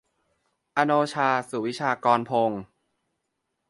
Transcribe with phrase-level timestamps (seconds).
[0.77, 2.61] อโนชา สุวิชากรพงศ์